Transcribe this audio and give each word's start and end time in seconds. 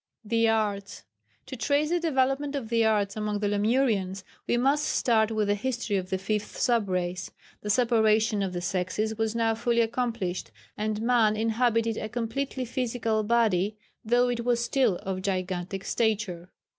[Sidenote: 0.23 0.29
The 0.31 0.49
Arts.] 0.49 1.03
To 1.45 1.55
trace 1.55 1.89
the 1.91 1.99
development 1.99 2.55
of 2.55 2.69
the 2.69 2.83
Arts 2.85 3.15
among 3.15 3.37
the 3.37 3.47
Lemurians, 3.47 4.23
we 4.47 4.57
must 4.57 4.83
start 4.83 5.29
with 5.29 5.47
the 5.47 5.53
history 5.53 5.95
of 5.95 6.09
the 6.09 6.17
fifth 6.17 6.57
sub 6.57 6.89
race. 6.89 7.29
The 7.61 7.69
separation 7.69 8.41
of 8.41 8.51
the 8.53 8.61
sexes 8.61 9.15
was 9.19 9.35
now 9.35 9.53
fully 9.53 9.81
accomplished, 9.81 10.49
and 10.75 11.03
man 11.03 11.37
inhabited 11.37 11.97
a 11.97 12.09
completely 12.09 12.65
physical 12.65 13.21
body, 13.21 13.77
though 14.03 14.27
it 14.29 14.43
was 14.43 14.65
still 14.65 14.95
of 15.03 15.21
gigantic 15.21 15.83
stature. 15.83 16.49